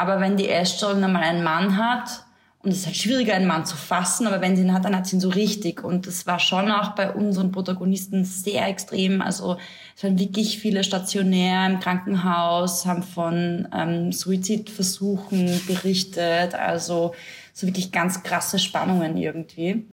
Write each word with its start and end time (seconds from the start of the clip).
Aber 0.00 0.18
wenn 0.18 0.38
die 0.38 0.48
Essstörung 0.48 1.02
dann 1.02 1.12
mal 1.12 1.22
einen 1.22 1.44
Mann 1.44 1.76
hat, 1.76 2.24
und 2.62 2.70
es 2.70 2.78
ist 2.78 2.86
halt 2.86 2.96
schwieriger, 2.96 3.34
einen 3.34 3.46
Mann 3.46 3.66
zu 3.66 3.76
fassen, 3.76 4.26
aber 4.26 4.40
wenn 4.40 4.56
sie 4.56 4.62
ihn 4.62 4.72
hat, 4.72 4.84
dann 4.84 4.96
hat 4.96 5.06
sie 5.06 5.16
ihn 5.16 5.20
so 5.20 5.28
richtig. 5.28 5.84
Und 5.84 6.06
das 6.06 6.26
war 6.26 6.38
schon 6.38 6.70
auch 6.70 6.90
bei 6.90 7.10
unseren 7.10 7.52
Protagonisten 7.52 8.24
sehr 8.24 8.66
extrem. 8.66 9.20
Also 9.22 9.58
es 9.96 10.04
waren 10.04 10.18
wirklich 10.18 10.58
viele 10.58 10.84
stationär 10.84 11.66
im 11.66 11.80
Krankenhaus, 11.80 12.86
haben 12.86 13.02
von 13.02 13.68
ähm, 13.74 14.12
Suizidversuchen 14.12 15.60
berichtet. 15.66 16.54
Also 16.54 17.14
so 17.52 17.66
wirklich 17.66 17.92
ganz 17.92 18.22
krasse 18.22 18.58
Spannungen 18.58 19.18
irgendwie. 19.18 19.86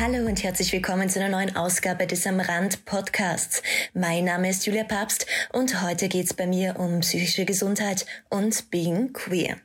Hallo 0.00 0.26
und 0.26 0.42
herzlich 0.42 0.72
willkommen 0.72 1.10
zu 1.10 1.20
einer 1.20 1.28
neuen 1.28 1.56
Ausgabe 1.56 2.06
des 2.06 2.26
Am 2.26 2.40
Rand 2.40 2.86
Podcasts. 2.86 3.62
Mein 3.92 4.24
Name 4.24 4.48
ist 4.48 4.64
Julia 4.64 4.84
Papst 4.84 5.26
und 5.52 5.82
heute 5.82 6.08
geht's 6.08 6.32
bei 6.32 6.46
mir 6.46 6.80
um 6.80 7.00
psychische 7.00 7.44
Gesundheit 7.44 8.06
und 8.30 8.70
Being 8.70 9.12
Queer. 9.12 9.58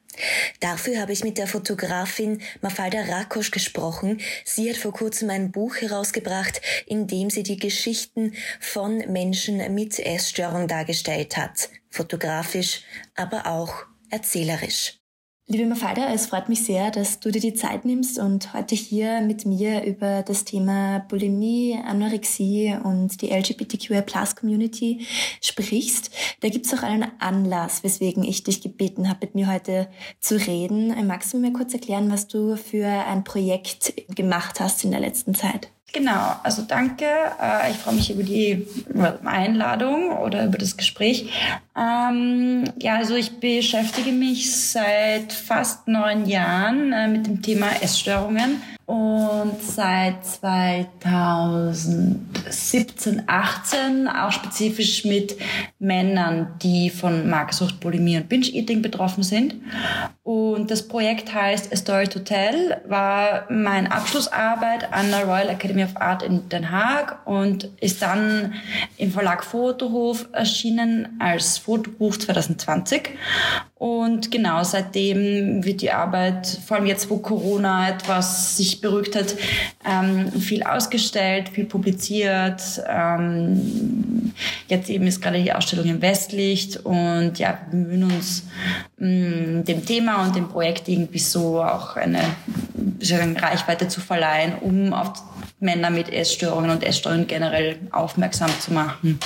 Dafür 0.59 0.99
habe 0.99 1.13
ich 1.13 1.23
mit 1.23 1.37
der 1.37 1.47
Fotografin 1.47 2.41
Mafalda 2.59 3.03
Rakosch 3.03 3.49
gesprochen. 3.49 4.19
Sie 4.43 4.69
hat 4.69 4.75
vor 4.75 4.91
kurzem 4.91 5.29
ein 5.29 5.53
Buch 5.53 5.77
herausgebracht, 5.77 6.59
in 6.85 7.07
dem 7.07 7.29
sie 7.29 7.43
die 7.43 7.57
Geschichten 7.57 8.33
von 8.59 8.97
Menschen 9.07 9.73
mit 9.73 9.97
Essstörung 9.99 10.67
dargestellt 10.67 11.37
hat. 11.37 11.69
Fotografisch, 11.89 12.81
aber 13.15 13.47
auch 13.47 13.85
erzählerisch. 14.09 14.99
Liebe 15.47 15.67
Mafalda, 15.67 16.11
es 16.11 16.25
freut 16.25 16.49
mich 16.49 16.65
sehr, 16.65 16.89
dass 16.89 17.19
du 17.19 17.29
dir 17.29 17.39
die 17.39 17.53
Zeit 17.53 17.85
nimmst 17.85 18.17
und 18.17 18.51
heute 18.55 18.73
hier 18.73 19.21
mit 19.21 19.45
mir 19.45 19.83
über 19.83 20.23
das 20.23 20.43
Thema 20.43 21.05
Bulimie, 21.07 21.77
Anorexie 21.85 22.75
und 22.83 23.21
die 23.21 23.29
LGBTQI-Plus-Community 23.29 25.05
sprichst. 25.41 26.09
Da 26.39 26.49
gibt 26.49 26.65
es 26.65 26.73
auch 26.73 26.81
einen 26.81 27.11
Anlass, 27.19 27.83
weswegen 27.83 28.23
ich 28.23 28.43
dich 28.43 28.61
gebeten 28.61 29.07
habe, 29.07 29.19
mit 29.27 29.35
mir 29.35 29.47
heute 29.47 29.87
zu 30.19 30.35
reden. 30.35 31.05
Magst 31.05 31.31
du 31.31 31.37
mir 31.37 31.53
kurz 31.53 31.75
erklären, 31.75 32.11
was 32.11 32.27
du 32.27 32.57
für 32.57 32.87
ein 32.87 33.23
Projekt 33.23 33.93
gemacht 34.15 34.59
hast 34.59 34.83
in 34.83 34.89
der 34.89 34.99
letzten 34.99 35.35
Zeit? 35.35 35.69
Genau, 35.95 36.35
also 36.43 36.63
danke. 36.63 37.05
Äh, 37.41 37.71
ich 37.71 37.77
freue 37.77 37.95
mich 37.95 38.11
über 38.11 38.23
die 38.23 38.67
Einladung 39.23 40.11
oder 40.11 40.43
über 40.43 40.57
das 40.57 40.75
Gespräch. 40.75 41.29
Ähm, 41.73 42.65
ja, 42.81 42.97
also 42.97 43.15
ich 43.15 43.39
beschäftige 43.39 44.11
mich 44.11 44.53
seit 44.53 45.31
fast 45.31 45.87
neun 45.87 46.25
Jahren 46.25 46.91
äh, 46.91 47.07
mit 47.07 47.27
dem 47.27 47.41
Thema 47.41 47.67
Essstörungen 47.81 48.61
und 48.85 49.61
seit 49.61 50.25
2017, 50.25 53.23
18 53.25 54.07
auch 54.07 54.31
spezifisch 54.31 55.03
mit 55.05 55.35
Männern, 55.79 56.53
die 56.61 56.91
von 56.91 57.27
Magersucht, 57.27 57.79
Bulimie 57.79 58.17
und 58.17 58.29
Binge-Eating 58.29 58.83
betroffen 58.83 59.23
sind. 59.23 59.55
Und 60.21 60.69
das 60.69 60.87
Projekt 60.87 61.33
heißt 61.33 61.73
A 61.73 61.75
Story 61.75 62.07
to 62.07 62.19
Tell, 62.19 62.79
war 62.87 63.47
meine 63.49 63.91
Abschlussarbeit 63.91 64.93
an 64.93 65.09
der 65.09 65.25
Royal 65.25 65.49
Academy 65.49 65.83
of 65.83 65.97
Art 65.97 66.21
in 66.21 66.47
Den 66.49 66.69
Haag 66.69 67.25
und 67.25 67.71
ist 67.79 68.03
dann 68.03 68.53
im 68.97 69.11
Verlag 69.11 69.43
Fotohof 69.43 70.27
erschienen 70.31 71.17
als 71.19 71.57
Fotobuch 71.57 72.17
2020. 72.17 73.09
Und 73.85 74.31
genau, 74.31 74.63
seitdem 74.63 75.63
wird 75.63 75.81
die 75.81 75.91
Arbeit, 75.91 76.47
vor 76.65 76.77
allem 76.77 76.87
jetzt, 76.87 77.07
wo 77.11 77.17
Corona 77.17 77.89
etwas 77.89 78.57
sich 78.57 78.81
beruhigt 78.81 79.15
hat, 79.15 79.35
ähm, 79.87 80.31
viel 80.31 80.63
ausgestellt, 80.63 81.49
viel 81.49 81.65
publiziert. 81.65 82.63
Ähm, 82.89 84.33
jetzt 84.69 84.89
eben 84.89 85.05
ist 85.05 85.21
gerade 85.21 85.39
die 85.39 85.53
Ausstellung 85.53 85.85
im 85.85 86.01
Westlicht 86.01 86.77
und 86.77 87.37
ja, 87.37 87.59
wir 87.69 87.83
bemühen 87.83 88.05
uns, 88.05 88.47
mh, 88.97 89.07
mm, 89.07 89.65
dem 89.65 89.85
Thema 89.85 90.25
und 90.25 90.35
dem 90.35 90.49
Projekt 90.49 90.87
irgendwie 90.87 91.19
so 91.19 91.61
auch 91.61 91.95
eine 91.95 92.23
sagen, 93.01 93.37
Reichweite 93.37 93.87
zu 93.87 94.01
verleihen, 94.01 94.55
um 94.61 94.93
auf 94.93 95.13
Männer 95.59 95.91
mit 95.91 96.11
Essstörungen 96.11 96.71
und 96.71 96.81
Essstörungen 96.81 97.27
generell 97.27 97.77
aufmerksam 97.91 98.49
zu 98.59 98.73
machen. 98.73 99.19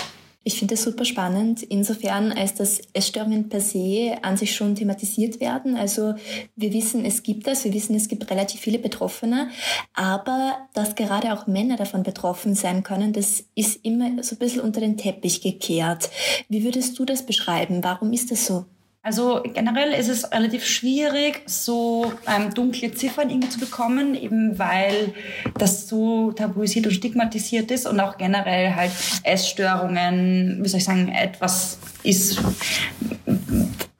Ich 0.43 0.57
finde 0.57 0.75
es 0.75 0.83
super 0.83 1.03
spannend, 1.03 1.63
insofern 1.63 2.31
als 2.31 2.53
dass 2.53 2.81
Essstörungen 2.93 3.49
per 3.49 3.59
se 3.59 4.17
an 4.21 4.37
sich 4.37 4.55
schon 4.55 4.73
thematisiert 4.73 5.41
werden. 5.41 5.75
Also 5.75 6.15
wir 6.55 6.71
wissen, 6.71 7.03
es 7.03 7.23
gibt 7.23 7.45
das, 7.45 7.65
wir 7.65 7.73
wissen, 7.73 7.93
es 7.93 8.07
gibt 8.07 8.29
relativ 8.31 8.61
viele 8.61 8.79
Betroffene, 8.79 9.49
aber 9.93 10.57
dass 10.73 10.95
gerade 10.95 11.33
auch 11.33 11.45
Männer 11.45 11.75
davon 11.75 12.03
betroffen 12.03 12.55
sein 12.55 12.83
können, 12.83 13.11
das 13.11 13.43
ist 13.53 13.83
immer 13.83 14.23
so 14.23 14.35
ein 14.35 14.39
bisschen 14.39 14.61
unter 14.61 14.79
den 14.79 14.95
Teppich 14.95 15.41
gekehrt. 15.41 16.09
Wie 16.47 16.63
würdest 16.63 16.97
du 16.97 17.03
das 17.03 17.25
beschreiben? 17.25 17.83
Warum 17.83 18.13
ist 18.13 18.31
das 18.31 18.45
so? 18.45 18.65
Also 19.01 19.41
generell 19.53 19.93
ist 19.93 20.09
es 20.09 20.29
relativ 20.29 20.65
schwierig, 20.65 21.41
so 21.45 22.11
ähm, 22.27 22.53
dunkle 22.53 22.91
Ziffern 22.91 23.29
irgendwie 23.29 23.47
zu 23.47 23.59
bekommen, 23.59 24.13
eben 24.13 24.59
weil 24.59 25.13
das 25.57 25.87
so 25.87 26.33
tabuisiert 26.33 26.85
und 26.85 26.91
stigmatisiert 26.91 27.71
ist 27.71 27.87
und 27.87 27.97
auch 28.01 28.17
generell 28.17 28.75
halt 28.75 28.91
Essstörungen, 29.23 30.59
wie 30.61 30.67
soll 30.67 30.79
ich 30.79 30.83
sagen, 30.83 31.07
etwas 31.07 31.79
ist, 32.03 32.41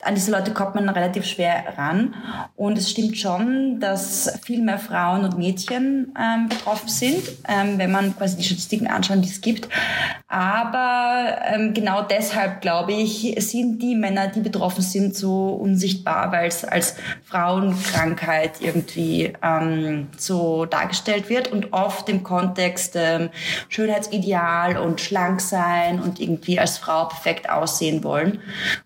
an 0.02 0.16
diese 0.16 0.32
Leute 0.32 0.54
kommt 0.54 0.76
man 0.76 0.88
relativ 0.88 1.26
schwer 1.26 1.74
ran. 1.78 2.16
Und 2.56 2.78
es 2.78 2.90
stimmt 2.90 3.18
schon, 3.18 3.80
dass 3.80 4.40
viel 4.44 4.62
mehr 4.62 4.80
Frauen 4.80 5.26
und 5.26 5.38
Mädchen 5.38 6.14
ähm, 6.18 6.48
betroffen 6.48 6.88
sind, 6.88 7.22
ähm, 7.48 7.78
wenn 7.78 7.92
man 7.92 8.16
quasi 8.16 8.38
die 8.38 8.44
Statistiken 8.44 8.88
anschaut, 8.88 9.24
die 9.24 9.30
es 9.30 9.42
gibt. 9.42 9.68
Aber 10.30 11.40
ähm, 11.46 11.74
genau 11.74 12.02
deshalb, 12.04 12.62
glaube 12.62 12.94
ich, 12.94 13.36
sind 13.40 13.82
die 13.82 13.96
Männer, 13.96 14.28
die 14.28 14.40
betroffen 14.40 14.84
sind, 14.84 15.16
so 15.16 15.50
unsichtbar, 15.50 16.32
weil 16.32 16.48
es 16.48 16.64
als 16.64 16.96
Frauenkrankheit 17.26 18.62
irgendwie 18.62 19.34
ähm, 19.42 20.08
so 20.18 20.66
dargestellt 20.66 21.30
wird 21.30 21.52
und 21.52 21.74
oft 21.74 22.08
im 22.08 22.24
Kontext 22.24 22.96
ähm, 22.96 23.30
Schönheitsideal 23.68 24.78
und 24.78 25.02
schlank 25.02 25.42
sein 25.42 26.00
und 26.00 26.22
irgendwie 26.22 26.58
als 26.58 26.78
Frau 26.78 27.06
perfekt 27.06 27.50
aussehen 27.50 28.04
wollen. 28.04 28.40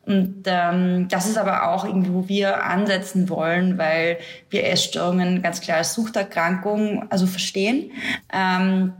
Und 0.05 0.43
ähm, 0.45 1.02
das 1.09 1.27
ist 1.27 1.37
aber 1.37 1.69
auch 1.69 1.85
irgendwie, 1.85 2.13
wo 2.13 2.27
wir 2.27 2.63
ansetzen 2.63 3.29
wollen, 3.29 3.77
weil 3.77 4.17
wir 4.49 4.65
Essstörungen 4.67 5.41
ganz 5.41 5.61
klar 5.61 5.77
als 5.77 5.93
Suchterkrankung 5.93 7.05
also 7.09 7.25
verstehen, 7.25 7.91
ähm, 8.31 8.93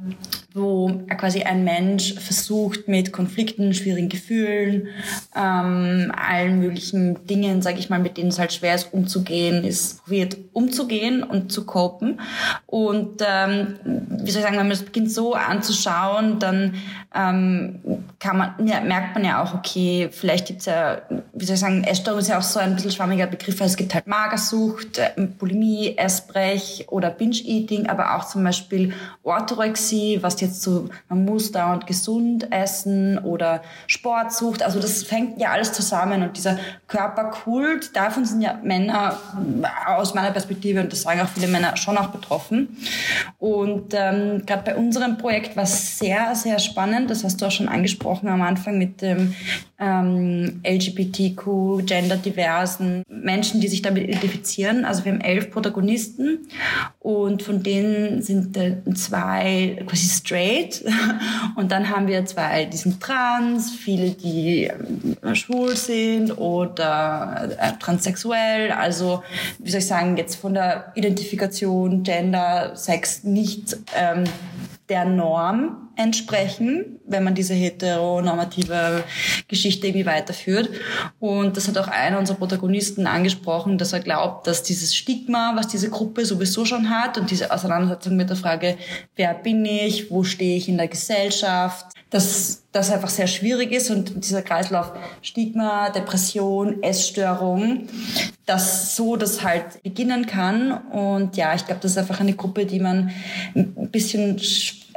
wo 0.54 1.02
quasi 1.18 1.44
ein 1.44 1.64
Mensch 1.64 2.14
versucht 2.16 2.88
mit 2.88 3.12
Konflikten, 3.12 3.74
schwierigen 3.74 4.10
Gefühlen, 4.10 4.88
ähm, 5.36 6.12
allen 6.16 6.60
möglichen 6.60 7.26
Dingen, 7.28 7.62
sage 7.62 7.80
ich 7.80 7.90
mal, 7.90 8.00
mit 8.00 8.18
denen 8.18 8.30
es 8.30 8.40
halt 8.40 8.54
schwer 8.54 8.76
ist 8.76 8.94
umzugehen, 8.94 9.64
ist 9.64 10.04
probiert 10.04 10.38
umzugehen 10.54 11.24
und 11.24 11.52
zu 11.52 11.66
copen. 11.66 12.20
Und 12.68 13.22
ähm, 13.26 13.80
wie 13.84 14.32
soll 14.32 14.40
ich 14.40 14.46
sagen, 14.46 14.58
wenn 14.58 14.68
man 14.68 14.70
das 14.70 14.84
beginnt 14.84 15.12
so 15.12 15.34
anzuschauen, 15.34 16.40
dann 16.40 16.76
ähm, 17.16 17.80
kann 18.20 18.38
man, 18.38 18.68
ja, 18.68 18.82
merkt 18.82 19.16
man 19.16 19.26
ja 19.26 19.44
auch, 19.44 19.54
okay, 19.54 20.10
vielleicht 20.12 20.48
gibt's 20.48 20.66
ja, 20.66 21.02
wie 21.34 21.46
soll 21.46 21.56
ich 21.56 21.60
sagen, 21.60 21.84
Essstörung 21.84 22.20
ist 22.20 22.30
ja 22.30 22.38
auch 22.38 22.44
so 22.44 22.60
ein 22.60 22.76
bisschen 22.76 22.92
schwammiger 22.92 23.28
Begriff, 23.28 23.60
weil 23.60 23.68
es 23.68 23.76
gibt 23.76 23.94
halt 23.94 24.08
Magersucht, 24.08 25.00
äh, 25.00 25.10
Bulimie, 25.18 25.98
Essbrech 25.98 26.86
oder 26.90 27.10
Binge-Eating, 27.10 27.88
aber 27.88 28.16
auch 28.16 28.26
zum 28.26 28.44
Beispiel 28.44 28.94
Orthorexie, 29.24 30.20
was 30.22 30.43
jetzt 30.44 30.62
so, 30.62 30.90
man 31.10 31.26
muss 31.26 31.52
dauernd 31.52 31.88
gesund 31.88 32.52
essen 32.52 33.18
oder 33.18 33.62
Sportsucht, 33.88 34.64
also 34.64 34.80
das 34.80 35.04
fängt 35.04 35.40
ja 35.42 35.52
alles 35.52 35.74
zusammen 35.74 36.22
und 36.24 36.38
dieser 36.38 36.60
Körperkult, 36.88 37.96
davon 37.96 38.26
sind 38.26 38.42
ja 38.42 38.60
Männer 38.64 39.18
aus 39.88 40.14
meiner 40.14 40.32
Perspektive, 40.32 40.82
und 40.82 40.92
das 40.92 41.02
sagen 41.02 41.22
auch 41.22 41.30
viele 41.30 41.48
Männer, 41.48 41.76
schon 41.78 41.98
auch 41.98 42.10
betroffen. 42.10 42.78
Und 43.40 43.94
ähm, 43.94 44.46
gerade 44.46 44.64
bei 44.64 44.76
unserem 44.76 45.18
Projekt 45.18 45.56
war 45.56 45.64
es 45.64 45.98
sehr, 45.98 46.36
sehr 46.36 46.60
spannend, 46.60 47.10
das 47.10 47.24
hast 47.24 47.42
du 47.42 47.46
auch 47.46 47.52
schon 47.52 47.68
angesprochen 47.68 48.28
am 48.30 48.42
Anfang 48.42 48.78
mit 48.78 49.02
dem 49.02 49.34
ähm, 49.84 50.62
LGBTQ, 50.66 51.86
genderdiversen 51.86 53.04
Menschen, 53.10 53.60
die 53.60 53.68
sich 53.68 53.82
damit 53.82 54.04
identifizieren. 54.04 54.86
Also 54.86 55.04
wir 55.04 55.12
haben 55.12 55.22
elf 55.22 55.52
Protagonisten 55.52 56.48
und 57.00 57.44
von 57.44 57.64
denen 57.64 58.22
sind 58.22 58.56
äh, 58.56 58.78
zwei 58.94 59.84
quasi 59.86 60.08
straight 60.08 60.86
und 61.56 61.72
dann 61.72 61.90
haben 61.90 62.08
wir 62.08 62.26
zwei, 62.26 62.66
die 62.66 62.78
sind 62.78 63.02
trans, 63.02 63.72
viele, 63.72 64.12
die 64.12 64.66
äh, 64.66 65.36
schwul 65.36 65.76
sind 65.76 66.38
oder 66.38 67.50
äh, 67.60 67.74
transsexuell. 67.80 68.72
Also 68.72 69.24
wie 69.60 69.70
soll 69.70 69.80
ich 69.80 69.88
sagen, 69.88 70.16
jetzt 70.16 70.36
von 70.36 70.54
der 70.54 70.94
Identifikation, 70.96 72.04
Gender, 72.04 72.76
Sex 72.76 73.24
nicht 73.24 73.78
ähm, 73.96 74.24
der 74.88 75.06
Norm 75.06 75.83
entsprechen, 75.96 77.00
wenn 77.06 77.24
man 77.24 77.36
diese 77.36 77.54
heteronormative 77.54 79.04
Geschichte 79.48 79.88
irgendwie 79.88 80.06
weiterführt. 80.06 80.70
Und 81.20 81.58
das 81.58 81.68
hat 81.68 81.78
auch 81.78 81.88
einer 81.88 82.18
unserer 82.18 82.38
Protagonisten 82.38 83.06
angesprochen, 83.06 83.78
dass 83.78 83.94
er 83.94 84.00
glaubt, 84.00 84.48
dass 84.48 84.64
dieses 84.64 84.96
Stigma, 84.96 85.54
was 85.56 85.68
diese 85.68 85.90
Gruppe 85.90 86.26
sowieso 86.26 86.66
schon 86.66 86.90
hat 86.90 87.18
und 87.18 87.30
diese 87.30 87.52
Auseinandersetzung 87.52 88.16
mit 88.16 88.30
der 88.30 88.38
Frage, 88.38 88.78
wer 89.16 89.34
bin 89.34 89.66
ich, 89.66 90.10
wo 90.10 90.24
stehe 90.24 90.58
ich 90.58 90.68
in 90.68 90.78
der 90.78 90.88
Gesellschaft, 90.88 91.88
dass 92.10 92.64
das 92.72 92.92
einfach 92.92 93.10
sehr 93.10 93.28
schwierig 93.28 93.72
ist 93.72 93.90
und 93.90 94.24
dieser 94.24 94.44
Kreislauf 94.44 94.94
Stigma, 95.22 95.90
Depression, 95.90 96.82
Essstörung, 96.84 97.88
dass 98.46 98.96
so 98.96 99.16
das 99.16 99.44
halt 99.44 99.82
beginnen 99.82 100.28
kann. 100.28 100.72
Und 100.72 101.38
ja, 101.38 101.56
ich 101.56 101.66
glaube, 101.66 101.82
das 101.82 101.92
ist 101.92 101.98
einfach 101.98 102.20
eine 102.20 102.34
Gruppe, 102.34 102.66
die 102.66 102.80
man 102.80 103.12
ein 103.56 103.90
bisschen 103.90 104.40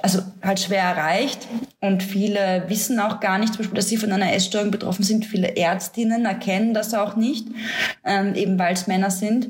also 0.06 0.22
halt 0.40 0.60
schwer 0.60 0.82
erreicht. 0.82 1.48
Und 1.80 2.02
viele 2.02 2.64
wissen 2.68 3.00
auch 3.00 3.18
gar 3.18 3.38
nicht, 3.38 3.54
zum 3.54 3.58
Beispiel, 3.58 3.76
dass 3.76 3.88
sie 3.88 3.96
von 3.96 4.12
einer 4.12 4.32
Essstörung 4.32 4.70
betroffen 4.70 5.02
sind. 5.02 5.26
Viele 5.26 5.56
Ärztinnen 5.56 6.26
erkennen 6.26 6.74
das 6.74 6.94
auch 6.94 7.16
nicht, 7.16 7.48
ähm, 8.04 8.34
eben 8.36 8.56
weil 8.56 8.74
es 8.74 8.86
Männer 8.86 9.10
sind. 9.10 9.48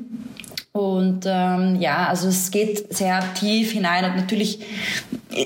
Und 0.71 1.25
ähm, 1.25 1.77
ja, 1.79 2.07
also 2.07 2.27
es 2.27 2.51
geht 2.51 2.95
sehr 2.95 3.23
tief 3.33 3.71
hinein 3.71 4.05
und 4.05 4.15
natürlich 4.15 4.59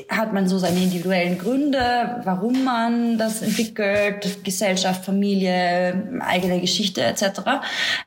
hat 0.09 0.33
man 0.33 0.47
so 0.47 0.57
seine 0.57 0.81
individuellen 0.81 1.37
Gründe, 1.37 2.21
warum 2.23 2.63
man 2.63 3.17
das 3.17 3.41
entwickelt, 3.41 4.43
Gesellschaft, 4.43 5.05
Familie, 5.05 6.19
eigene 6.19 6.59
Geschichte 6.59 7.01
etc. 7.01 7.23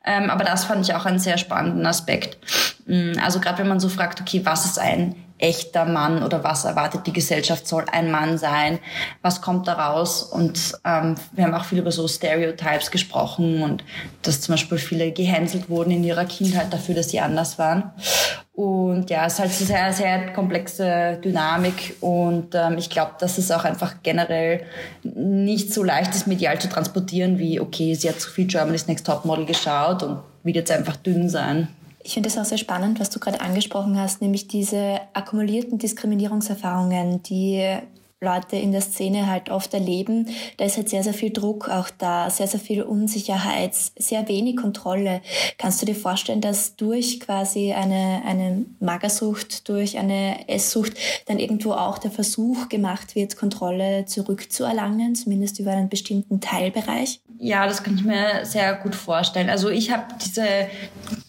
Ähm, 0.05 0.29
aber 0.29 0.45
das 0.45 0.65
fand 0.65 0.87
ich 0.87 0.95
auch 0.95 1.07
einen 1.07 1.19
sehr 1.19 1.39
spannenden 1.39 1.87
Aspekt. 1.87 2.39
Mm, 2.87 3.13
also 3.23 3.41
gerade 3.41 3.59
wenn 3.59 3.69
man 3.69 3.81
so 3.81 3.89
fragt, 3.89 4.21
okay, 4.21 4.43
was 4.45 4.67
ist 4.67 4.79
ein 4.79 5.15
echter 5.39 5.85
Mann 5.85 6.23
oder 6.23 6.45
was 6.45 6.65
erwartet 6.65 7.07
die 7.07 7.13
Gesellschaft? 7.13 7.67
Soll 7.67 7.85
ein 7.91 8.11
Mann 8.11 8.39
sein, 8.39 8.79
was 9.23 9.41
kommt 9.41 9.67
daraus 9.67 10.23
und 10.23 10.79
ähm, 10.85 11.17
wir 11.33 11.45
haben 11.45 11.55
auch 11.55 11.65
viel 11.65 11.79
über 11.79 11.93
so 11.93 12.07
Stereotypes 12.07 12.91
gesprochen 12.91 13.63
und 13.63 13.85
dass 14.23 14.41
zum 14.41 14.55
Beispiel 14.55 14.79
viele 14.79 15.13
gehänselt 15.13 15.69
wurden 15.69 15.91
in 15.91 16.05
ihrer 16.05 16.25
Kindheit 16.25 16.73
dafür, 16.73 16.95
dass 16.95 17.11
sie 17.11 17.21
anders 17.21 17.59
waren. 17.59 17.93
Und 18.55 19.11
ja, 19.11 19.27
es 19.27 19.35
ist 19.35 19.39
halt 19.41 19.51
eine 19.51 19.67
sehr, 19.67 19.93
sehr 19.93 20.33
komplexe 20.33 21.19
Dynamik 21.25 21.97
und 22.01 22.55
ähm, 22.55 22.79
ich 22.79 22.89
glaube, 22.89 23.15
dass 23.19 23.37
es 23.37 23.51
auch 23.51 23.65
einfach 23.65 23.97
generell 24.05 24.65
nicht 25.03 25.75
so 25.75 25.83
leicht 25.83 26.15
ist, 26.15 26.29
medial 26.29 26.61
zu 26.61 26.69
transportieren, 26.69 27.41
wie, 27.41 27.59
okay, 27.59 27.95
sie 27.95 28.09
hat 28.09 28.21
zu 28.21 28.31
viel 28.31 28.47
Germany's 28.47 28.87
Next 28.87 29.07
Topmodel 29.07 29.45
geschaut 29.45 30.05
und 30.05 30.19
will 30.45 30.55
jetzt 30.55 30.71
einfach 30.71 30.95
dünn 30.95 31.29
sein. 31.29 31.67
Ich 32.07 32.13
finde 32.13 32.29
es 32.29 32.37
auch 32.37 32.45
sehr 32.45 32.59
spannend, 32.59 33.01
was 33.01 33.09
du 33.09 33.19
gerade 33.19 33.41
angesprochen 33.41 33.99
hast, 33.99 34.21
nämlich 34.21 34.47
diese 34.47 35.01
akkumulierten 35.15 35.79
Diskriminierungserfahrungen, 35.79 37.23
die 37.23 37.79
Leute 38.21 38.57
in 38.57 38.73
der 38.73 38.83
Szene 38.83 39.27
halt 39.27 39.51
oft 39.51 39.73
erleben. 39.73 40.29
Da 40.59 40.67
ist 40.67 40.77
halt 40.77 40.91
sehr, 40.91 41.03
sehr 41.03 41.15
viel 41.15 41.31
Druck 41.31 41.71
auch 41.71 41.89
da, 41.89 42.29
sehr, 42.29 42.47
sehr 42.47 42.61
viel 42.61 42.83
Unsicherheit, 42.83 43.75
sehr 43.75 44.29
wenig 44.29 44.57
Kontrolle. 44.57 45.23
Kannst 45.57 45.81
du 45.81 45.87
dir 45.87 45.95
vorstellen, 45.95 46.43
dass 46.43 46.77
durch 46.77 47.21
quasi 47.21 47.73
eine, 47.73 48.23
eine 48.27 48.67
Magersucht, 48.81 49.67
durch 49.71 49.97
eine 49.99 50.47
Esssucht 50.47 50.93
dann 51.25 51.39
irgendwo 51.39 51.73
auch 51.73 51.97
der 51.97 52.11
Versuch 52.11 52.69
gemacht 52.69 53.15
wird, 53.15 53.37
Kontrolle 53.37 54.05
zurückzuerlangen, 54.05 55.15
zumindest 55.15 55.59
über 55.59 55.73
einen 55.73 55.89
bestimmten 55.89 56.43
Teilbereich? 56.43 57.21
Ja, 57.39 57.67
das 57.67 57.83
kann 57.83 57.95
ich 57.97 58.05
mir 58.05 58.45
sehr 58.45 58.75
gut 58.75 58.95
vorstellen. 58.95 59.49
Also 59.49 59.71
ich 59.71 59.91
habe 59.91 60.05
diese 60.23 60.69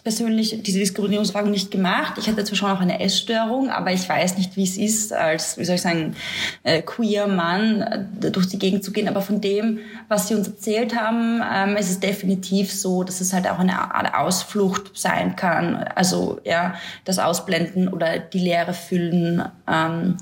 persönlich 0.05 0.61
diese 0.61 0.77
Diskriminierungsfragen 0.77 1.49
nicht 1.49 1.71
gemacht. 1.71 2.13
Ich 2.19 2.27
hatte 2.27 2.43
zwar 2.43 2.55
schon 2.55 2.69
auch 2.69 2.79
eine 2.79 2.99
Essstörung, 2.99 3.71
aber 3.71 3.91
ich 3.91 4.07
weiß 4.07 4.37
nicht, 4.37 4.55
wie 4.55 4.63
es 4.63 4.77
ist, 4.77 5.11
als, 5.11 5.57
wie 5.57 5.65
soll 5.65 5.75
ich 5.75 5.81
sagen, 5.81 6.15
äh, 6.61 6.83
queer 6.83 7.25
Mann 7.25 7.81
äh, 7.81 8.29
durch 8.29 8.47
die 8.47 8.59
Gegend 8.59 8.83
zu 8.83 8.91
gehen. 8.91 9.07
Aber 9.07 9.23
von 9.23 9.41
dem, 9.41 9.79
was 10.07 10.27
Sie 10.27 10.35
uns 10.35 10.47
erzählt 10.47 10.95
haben, 10.95 11.41
ähm, 11.51 11.75
ist 11.75 11.89
es 11.89 11.99
definitiv 11.99 12.71
so, 12.71 13.03
dass 13.03 13.19
es 13.19 13.33
halt 13.33 13.49
auch 13.49 13.57
eine 13.57 13.95
Art 13.95 14.13
Ausflucht 14.13 14.91
sein 14.93 15.35
kann. 15.35 15.77
Also 15.95 16.39
ja, 16.43 16.75
das 17.03 17.17
Ausblenden 17.17 17.87
oder 17.87 18.19
die 18.19 18.39
Leere 18.39 18.75
füllen. 18.75 19.43
Ähm, 19.67 20.17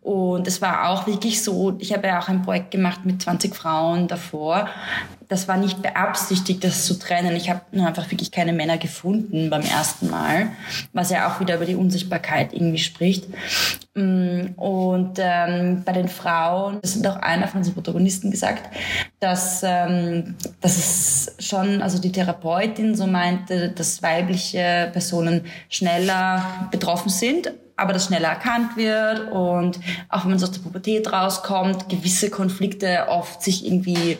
und 0.00 0.48
es 0.48 0.62
war 0.62 0.88
auch 0.88 1.06
wirklich 1.06 1.44
so, 1.44 1.76
ich 1.78 1.92
habe 1.92 2.06
ja 2.06 2.18
auch 2.18 2.28
ein 2.28 2.40
Projekt 2.40 2.70
gemacht 2.70 3.04
mit 3.04 3.20
20 3.20 3.54
Frauen 3.54 4.08
davor, 4.08 4.70
das 5.28 5.46
war 5.46 5.58
nicht 5.58 5.82
beabsichtigt, 5.82 6.64
das 6.64 6.86
zu 6.86 6.98
trennen. 6.98 7.36
Ich 7.36 7.50
habe 7.50 7.60
nur 7.70 7.86
einfach 7.86 8.10
wirklich 8.10 8.32
keine 8.32 8.54
Männer 8.54 8.78
gefunden 8.78 9.17
beim 9.50 9.62
ersten 9.62 10.10
Mal, 10.10 10.50
was 10.92 11.10
ja 11.10 11.28
auch 11.28 11.40
wieder 11.40 11.56
über 11.56 11.64
die 11.64 11.74
Unsichtbarkeit 11.74 12.52
irgendwie 12.52 12.78
spricht. 12.78 13.28
Mm, 13.94 14.52
und 14.56 15.18
ähm, 15.18 15.82
bei 15.84 15.92
den 15.92 16.08
Frauen, 16.08 16.78
das 16.82 16.94
sind 16.94 17.06
auch 17.06 17.16
einer 17.16 17.48
von 17.48 17.58
unseren 17.58 17.74
Protagonisten 17.74 18.30
gesagt, 18.30 18.74
dass, 19.20 19.62
ähm, 19.64 20.36
dass 20.60 20.76
es 20.76 21.36
schon, 21.38 21.82
also 21.82 21.98
die 21.98 22.12
Therapeutin 22.12 22.94
so 22.94 23.06
meinte, 23.06 23.70
dass 23.70 24.02
weibliche 24.02 24.90
Personen 24.92 25.42
schneller 25.68 26.68
betroffen 26.70 27.10
sind 27.10 27.52
aber 27.78 27.92
das 27.92 28.06
schneller 28.06 28.28
erkannt 28.28 28.76
wird 28.76 29.30
und 29.30 29.78
auch 30.08 30.24
wenn 30.24 30.30
man 30.30 30.38
so 30.38 30.46
aus 30.46 30.52
der 30.52 30.60
Pubertät 30.60 31.12
rauskommt, 31.12 31.88
gewisse 31.88 32.28
Konflikte 32.28 33.06
oft 33.08 33.40
sich 33.40 33.64
irgendwie 33.64 34.18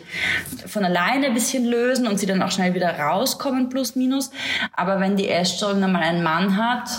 von 0.65 0.85
alleine 0.85 1.27
ein 1.27 1.33
bisschen 1.33 1.65
lösen 1.65 2.07
und 2.07 2.19
sie 2.19 2.25
dann 2.25 2.41
auch 2.41 2.51
schnell 2.51 2.73
wieder 2.73 2.97
rauskommen, 2.97 3.67
plus 3.69 3.97
minus. 3.97 4.31
Aber 4.75 5.01
wenn 5.01 5.17
die 5.17 5.27
Essstörung 5.27 5.81
dann 5.81 5.91
mal 5.91 6.01
einen 6.01 6.23
Mann 6.23 6.55
hat, 6.55 6.89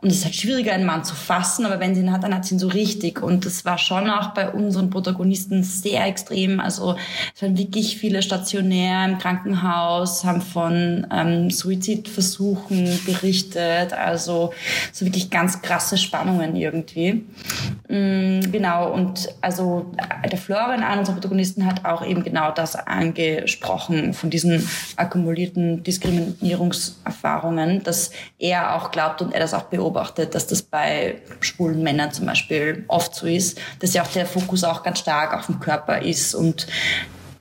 und 0.00 0.10
es 0.10 0.18
ist 0.18 0.24
halt 0.26 0.36
schwieriger, 0.36 0.72
einen 0.72 0.86
Mann 0.86 1.02
zu 1.02 1.16
fassen, 1.16 1.66
aber 1.66 1.80
wenn 1.80 1.92
sie 1.92 2.02
ihn 2.02 2.12
hat, 2.12 2.22
dann 2.22 2.32
hat 2.32 2.44
sie 2.44 2.54
ihn 2.54 2.60
so 2.60 2.68
richtig. 2.68 3.20
Und 3.20 3.44
das 3.44 3.64
war 3.64 3.78
schon 3.78 4.08
auch 4.08 4.28
bei 4.28 4.48
unseren 4.48 4.90
Protagonisten 4.90 5.64
sehr 5.64 6.06
extrem. 6.06 6.60
Also 6.60 6.94
es 7.34 7.42
waren 7.42 7.58
wirklich 7.58 7.98
viele 7.98 8.22
stationär 8.22 9.04
im 9.04 9.18
Krankenhaus, 9.18 10.22
haben 10.22 10.40
von 10.40 11.04
ähm, 11.10 11.50
Suizidversuchen 11.50 13.00
berichtet. 13.06 13.92
Also 13.92 14.52
so 14.92 15.04
wirklich 15.04 15.30
ganz 15.30 15.62
krasse 15.62 15.98
Spannungen 15.98 16.54
irgendwie. 16.54 17.24
Mm, 17.88 18.52
genau, 18.52 18.92
und 18.92 19.28
also 19.40 19.90
der 20.30 20.38
Florian, 20.38 20.84
einer 20.84 21.00
unserer 21.00 21.16
Protagonisten, 21.16 21.66
hat 21.66 21.84
auch 21.84 22.06
eben 22.06 22.22
genau 22.22 22.52
das 22.52 22.76
angesprochen, 22.76 24.14
von 24.14 24.30
diesen 24.30 24.64
akkumulierten 24.94 25.82
Diskriminierungserfahrungen, 25.82 27.82
dass 27.82 28.12
er 28.38 28.76
auch 28.76 28.92
glaubt 28.92 29.22
und 29.22 29.34
er 29.34 29.40
das 29.40 29.54
auch 29.54 29.64
beobachtet, 29.64 29.87
dass 30.34 30.46
das 30.46 30.62
bei 30.62 31.16
schwulen 31.40 31.82
Männern 31.82 32.12
zum 32.12 32.26
Beispiel 32.26 32.84
oft 32.88 33.14
so 33.14 33.26
ist, 33.26 33.58
dass 33.80 33.94
ja 33.94 34.02
auch 34.02 34.12
der 34.12 34.26
Fokus 34.26 34.64
auch 34.64 34.82
ganz 34.82 35.00
stark 35.00 35.34
auf 35.34 35.46
dem 35.46 35.60
Körper 35.60 36.02
ist 36.02 36.34
und 36.34 36.66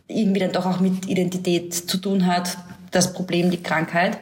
irgendwie 0.08 0.40
dann 0.40 0.52
doch 0.52 0.66
auch 0.66 0.80
mit 0.80 1.08
Identität 1.08 1.74
zu 1.74 1.98
tun 1.98 2.26
hat, 2.26 2.58
das 2.92 3.14
Problem, 3.14 3.52
die 3.52 3.62
Krankheit. 3.62 4.18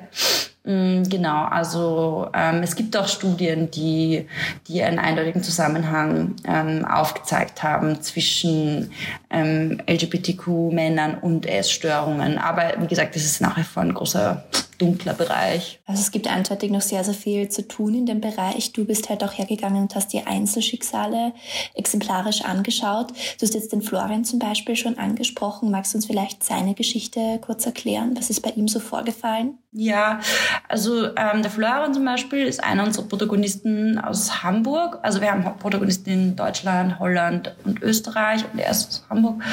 Mm, 0.63 1.04
genau, 1.04 1.44
also 1.45 2.27
ähm, 2.33 2.63
es 2.63 2.75
gibt 2.75 2.98
auch 2.98 3.07
Studien, 3.07 3.69
die, 3.69 4.27
die 4.68 4.81
einen 4.81 4.98
eindeutigen 4.98 5.44
Zusammenhang 5.44 6.36
ähm, 6.44 6.83
aufgezeigt 6.86 7.62
haben 7.62 8.01
zwischen 8.01 8.92
ähm, 9.30 9.80
LGBTQ-Männern 9.88 11.20
und 11.20 11.46
Essstörungen. 11.46 12.39
Aber 12.39 12.74
wie 12.79 12.88
gesagt, 12.88 13.15
das 13.15 13.24
ist 13.24 13.41
nach 13.41 13.58
wie 13.58 13.63
vor 13.63 13.84
ein 13.84 13.94
großer 13.94 14.44
dunkler 14.77 15.13
Bereich. 15.13 15.79
Also 15.86 16.01
es 16.01 16.12
gibt 16.12 16.27
eindeutig 16.27 16.72
noch 16.72 16.82
sehr, 16.82 17.03
sehr 17.03 17.13
viel 17.13 17.50
zu 17.50 17.67
tun 17.67 17.96
in 17.96 18.05
dem 18.05 18.22
Bereich. 18.22 18.74
Du 18.74 18.86
bist 18.86 19.10
halt 19.10 19.24
auch 19.24 19.34
hergegangen 19.34 19.82
und 19.82 19.96
hast 19.96 20.13
die 20.13 20.25
Einzelschicksale 20.25 21.34
exemplarisch 21.74 22.41
angeschaut. 22.44 23.12
Du 23.12 23.44
hast 23.44 23.53
jetzt 23.53 23.72
den 23.72 23.82
Florian 23.82 24.25
zum 24.25 24.39
Beispiel 24.39 24.75
schon 24.75 24.98
angesprochen. 24.98 25.72
Magst 25.72 25.94
du 25.94 25.98
uns 25.98 26.05
vielleicht 26.05 26.44
seine 26.44 26.74
Geschichte 26.74 27.39
kurz 27.41 27.65
erklären? 27.65 28.15
Was 28.15 28.29
ist 28.29 28.41
bei 28.41 28.51
ihm 28.51 28.67
so 28.67 28.79
vorgefallen? 28.79 29.58
Ja, 29.77 30.22
also 30.70 31.08
ähm, 31.17 31.41
der 31.41 31.51
Florian 31.51 31.94
zum 31.94 32.05
Beispiel 32.05 32.46
ist 32.46 32.63
einer 32.63 32.86
unserer 32.86 33.10
Protagonisten 33.10 34.00
aus 34.00 34.41
Hamburg. 34.41 35.00
Also 35.01 35.20
wir 35.20 35.29
haben 35.29 35.44
Protagonisten 35.60 36.10
in 36.10 36.36
Deutschland, 36.38 36.98
Holland 36.98 37.53
und 37.65 37.82
Österreich 37.82 38.46
und 38.53 38.58
er 38.58 38.72
ist 38.72 38.88
aus 38.88 39.05
Hamburg. 39.10 39.44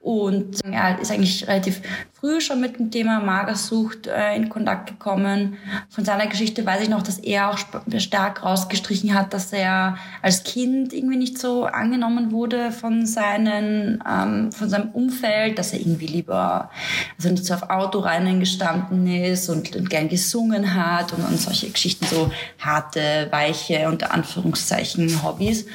Und 0.00 0.64
er 0.64 0.98
ist 0.98 1.10
eigentlich 1.10 1.46
relativ 1.46 1.82
früh 2.18 2.40
schon 2.40 2.62
mit 2.62 2.78
dem 2.78 2.90
Thema 2.90 3.20
Magersucht 3.20 4.06
äh, 4.06 4.34
in 4.34 4.48
Kontakt 4.48 4.88
gekommen. 4.88 5.58
Von 5.90 6.04
seiner 6.04 6.26
Geschichte 6.26 6.64
weiß 6.64 6.82
ich 6.82 6.88
noch, 6.88 7.02
dass 7.02 7.18
er 7.18 7.50
auch 7.50 7.58
stark 7.98 8.42
rausgestrichen 8.42 9.14
hat, 9.14 9.34
dass 9.34 9.52
er 9.52 9.98
als 10.22 10.44
Kind 10.44 10.94
irgendwie 10.94 11.16
nicht 11.16 11.38
so 11.38 11.66
angenommen 11.66 12.32
wurde 12.32 12.72
von 12.72 13.04
seinen, 13.06 14.02
ähm, 14.08 14.50
von 14.50 14.70
seinem 14.70 14.90
Umfeld, 14.92 15.58
dass 15.58 15.74
er 15.74 15.80
irgendwie 15.80 16.06
lieber, 16.06 16.70
also 17.18 17.28
nicht 17.28 17.44
so 17.44 17.52
auf 17.54 17.68
Autoreinen 17.70 18.40
gestanden 18.40 19.06
ist 19.06 19.48
und, 19.48 19.57
und 19.58 19.90
gern 19.90 20.08
gesungen 20.08 20.74
hat 20.74 21.12
und, 21.12 21.24
und 21.24 21.40
solche 21.40 21.70
Geschichten, 21.70 22.06
so 22.06 22.30
harte, 22.58 23.28
weiche, 23.30 23.88
unter 23.88 24.12
Anführungszeichen 24.12 25.22
Hobbys. 25.22 25.66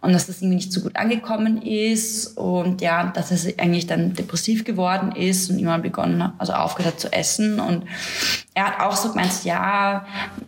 Und 0.00 0.12
dass 0.12 0.26
das 0.26 0.40
irgendwie 0.40 0.56
nicht 0.56 0.72
so 0.72 0.80
gut 0.80 0.96
angekommen 0.96 1.62
ist 1.62 2.36
und 2.36 2.80
ja, 2.80 3.04
dass 3.04 3.30
er 3.30 3.54
eigentlich 3.62 3.86
dann 3.86 4.14
depressiv 4.14 4.64
geworden 4.64 5.12
ist 5.12 5.50
und 5.50 5.58
immer 5.58 5.78
begonnen, 5.78 6.32
also 6.38 6.52
aufgehört 6.52 7.00
zu 7.00 7.12
essen 7.12 7.60
und 7.60 7.84
er 8.54 8.66
hat 8.66 8.80
auch 8.80 8.96
so 8.96 9.10
gemeint, 9.10 9.44
ja, 9.44 10.04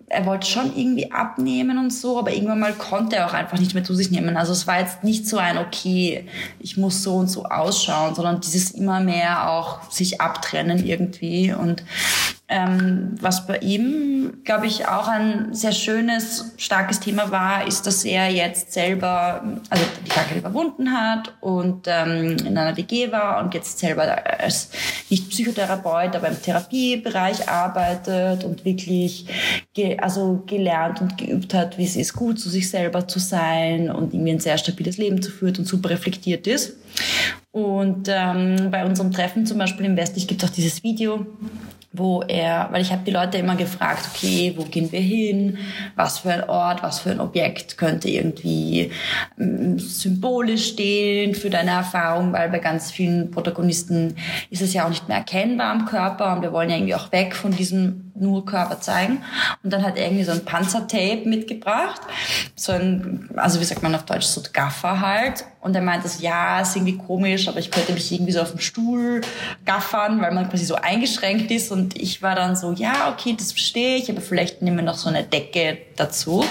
er 0.09 0.27
wollte 0.27 0.47
schon 0.47 0.77
irgendwie 0.77 1.11
abnehmen 1.13 1.79
und 1.79 1.93
so, 1.93 2.19
aber 2.19 2.33
irgendwann 2.33 2.59
mal 2.59 2.73
konnte 2.73 3.17
er 3.17 3.27
auch 3.27 3.33
einfach 3.33 3.59
nicht 3.59 3.75
mehr 3.75 3.85
zu 3.85 3.95
sich 3.95 4.11
nehmen. 4.11 4.37
Also 4.37 4.53
es 4.53 4.67
war 4.67 4.81
jetzt 4.81 5.05
nicht 5.05 5.27
so 5.27 5.39
ein, 5.39 5.57
okay, 5.57 6.27
ich 6.59 6.77
muss 6.77 7.03
so 7.03 7.15
und 7.15 7.29
so 7.29 7.45
ausschauen, 7.45 8.15
sondern 8.15 8.41
dieses 8.41 8.73
immer 8.73 9.01
mehr 9.01 9.49
auch 9.49 9.91
sich 9.91 10.21
abtrennen 10.21 10.85
irgendwie 10.85 11.53
und 11.53 11.85
Ähm, 12.55 13.15
was 13.19 13.47
bei 13.47 13.57
ihm, 13.61 14.43
glaube 14.45 14.67
ich, 14.67 14.87
auch 14.87 15.09
ein 15.09 15.55
sehr 15.55 15.73
schönes, 15.73 16.53
starkes 16.59 17.01
Thema 17.01 17.31
war, 17.31 17.67
ist, 17.67 17.87
dass 17.87 18.05
er 18.05 18.29
jetzt 18.29 18.75
selber, 18.75 19.43
also 19.71 19.85
die 20.05 20.09
Krankheit 20.11 20.37
überwunden 20.37 20.93
hat 20.93 21.33
und 21.41 21.87
ähm, 21.87 22.37
in 22.45 22.59
einer 22.59 22.77
WG 22.77 23.11
war 23.11 23.43
und 23.43 23.55
jetzt 23.55 23.79
selber 23.79 24.23
als 24.39 24.69
nicht 25.09 25.31
Psychotherapeut, 25.31 26.15
aber 26.15 26.29
im 26.29 26.43
Therapiebereich 26.43 27.49
arbeitet 27.49 28.45
und 28.45 28.67
wirklich 28.67 29.27
ge 29.73 29.97
also 29.97 30.43
gelernt 30.47 31.01
und 31.01 31.17
geübt 31.17 31.55
hat, 31.55 31.79
wie 31.79 31.85
es 31.85 31.97
ist, 31.97 32.13
gut 32.13 32.39
zu 32.39 32.51
sich 32.51 32.69
selber 32.69 33.09
zu 33.09 33.19
sein 33.19 33.91
und 33.91 34.13
irgendwie 34.13 34.33
ein 34.33 34.41
sehr 34.41 34.59
stabiles 34.59 34.99
Leben 34.99 35.23
zu 35.23 35.31
führen 35.31 35.57
und 35.57 35.67
super 35.67 35.89
reflektiert 35.89 36.47
ist. 36.47 36.77
Und 37.51 38.09
ähm, 38.09 38.71
bei 38.71 38.85
unserem 38.85 39.13
Treffen 39.13 39.45
zum 39.47 39.59
Beispiel 39.59 39.85
im 39.85 39.97
Westlich 39.97 40.27
gibt 40.27 40.43
es 40.43 40.49
auch 40.49 40.55
dieses 40.55 40.83
Video, 40.83 41.27
wo 41.93 42.23
er, 42.23 42.69
weil 42.71 42.81
ich 42.81 42.91
habe 42.91 43.03
die 43.05 43.11
Leute 43.11 43.37
immer 43.39 43.57
gefragt, 43.57 44.09
okay, 44.15 44.55
wo 44.57 44.65
gehen 44.65 44.91
wir 44.93 45.01
hin, 45.01 45.59
was 45.95 46.21
für 46.21 46.31
ein 46.31 46.49
Ort, 46.49 46.83
was 46.83 47.01
für 47.01 47.11
ein 47.11 47.21
Objekt 47.21 47.77
könnte 47.77 48.09
irgendwie 48.09 48.91
ähm, 49.39 49.79
symbolisch 49.79 50.69
stehen 50.69 51.35
für 51.35 51.51
deine 51.51 51.73
Erfahrung, 51.73 52.33
weil 52.33 52.49
bei 52.49 52.61
ganz 52.61 52.91
vielen 52.91 53.31
Protagonisten 53.31 54.17
ist 54.49 54.63
es 54.63 54.73
ja 54.73 54.85
auch 54.85 54.89
nicht 54.89 55.09
mehr 55.09 55.19
erkennbar 55.19 55.73
am 55.73 55.85
Körper 55.85 56.35
und 56.35 56.43
wir 56.43 56.53
wollen 56.53 56.71
ja 56.71 56.77
irgendwie 56.77 56.95
auch 56.95 57.13
weg 57.13 57.35
von 57.35 57.53
diesem 57.53 58.12
nur 58.23 58.47
Körper 58.47 58.81
zeigen. 58.81 59.23
Und 59.63 59.73
dann 59.73 59.83
hat 59.83 59.97
er 59.97 60.07
irgendwie 60.07 60.25
so 60.25 60.33
ein 60.33 60.45
Panzertape 60.45 61.23
mitgebracht, 61.27 62.01
so 62.55 62.73
ein, 62.73 63.29
also 63.37 63.61
wie 63.61 63.65
sagt 63.65 63.83
man 63.83 63.95
auf 63.95 64.05
Deutsch, 64.05 64.27
so 64.27 64.41
Gaffer 64.53 65.01
halt. 65.01 65.45
Und 65.61 65.77
er 65.77 65.83
meinte 65.83 66.09
ja, 66.19 66.61
ist 66.61 66.75
irgendwie 66.75 66.99
komisch, 66.99 67.47
aber 67.47 67.61
ich 67.61 67.71
könnte 67.71 67.93
mich 67.93 68.11
irgendwie 68.11 68.33
so 68.33 68.41
auf 68.41 68.51
dem 68.51 68.59
Stuhl 68.59 69.21
gaffern, 69.65 70.21
weil 70.21 70.33
man 70.33 70.49
quasi 70.49 70.65
so 70.65 70.75
eingeschränkt 70.75 71.53
ist. 71.53 71.71
Und 71.71 71.97
ich 71.97 72.21
war 72.21 72.35
dann 72.35 72.57
so, 72.57 72.73
ja, 72.73 73.13
okay, 73.13 73.37
das 73.39 73.53
verstehe 73.53 73.97
ich, 73.97 74.11
aber 74.11 74.21
vielleicht 74.21 74.61
nehmen 74.63 74.79
wir 74.79 74.85
noch 74.85 74.97
so 74.97 75.09
eine 75.09 75.23
Decke 75.23 75.79
dazu, 75.97 76.45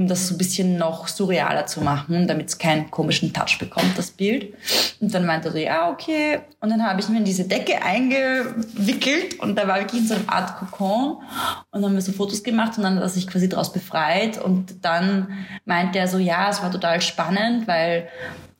um 0.00 0.08
das 0.08 0.28
so 0.28 0.34
ein 0.34 0.38
bisschen 0.38 0.78
noch 0.78 1.08
surrealer 1.08 1.66
zu 1.66 1.82
machen, 1.82 2.26
damit 2.26 2.48
es 2.48 2.56
keinen 2.56 2.90
komischen 2.90 3.34
Touch 3.34 3.58
bekommt, 3.58 3.98
das 3.98 4.10
Bild. 4.10 4.54
Und 4.98 5.14
dann 5.14 5.26
meinte 5.26 5.48
er 5.48 5.52
so, 5.52 5.58
ja, 5.58 5.90
okay. 5.90 6.40
Und 6.60 6.70
dann 6.70 6.82
habe 6.86 7.00
ich 7.00 7.08
mir 7.10 7.18
in 7.18 7.24
diese 7.24 7.44
Decke 7.44 7.82
eingewickelt 7.82 9.38
und 9.40 9.56
da 9.56 9.68
war 9.68 9.78
wirklich 9.78 10.08
so 10.08 10.14
einer 10.14 10.32
Art 10.32 10.58
Kokon 10.58 11.16
und 11.16 11.24
dann 11.72 11.84
haben 11.84 11.94
wir 11.94 12.00
so 12.00 12.12
Fotos 12.12 12.42
gemacht 12.42 12.78
und 12.78 12.84
dann 12.84 12.96
hat 12.96 13.02
er 13.02 13.08
sich 13.10 13.26
quasi 13.26 13.48
daraus 13.48 13.72
befreit 13.72 14.42
und 14.42 14.82
dann 14.82 15.28
meinte 15.66 15.98
er 15.98 16.08
so, 16.08 16.16
ja, 16.16 16.48
es 16.48 16.62
war 16.62 16.70
total 16.70 17.02
spannend, 17.02 17.68
weil 17.68 18.08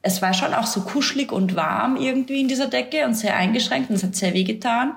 es 0.03 0.21
war 0.21 0.35
schon 0.35 0.53
auch 0.53 0.67
so 0.67 0.83
kuschelig 0.83 1.33
und 1.33 1.57
warm 1.57 1.97
irgendwie 1.97 2.43
in 2.43 2.49
dieser 2.49 2.67
Decke 2.67 3.07
und 3.07 3.15
sehr 3.15 3.35
eingeschränkt 3.35 3.89
und 3.89 3.97
es 3.97 4.05
hat 4.05 4.15
sehr 4.15 4.35
weh 4.35 4.45
getan. 4.45 4.93